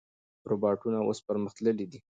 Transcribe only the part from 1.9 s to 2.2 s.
دي.